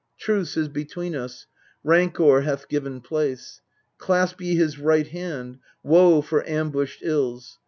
[0.17, 1.45] Truce is between us,
[1.83, 3.61] rancour hath given place.
[3.99, 5.59] Clasp ye his right hand.
[5.83, 7.59] Woe for ambushed ills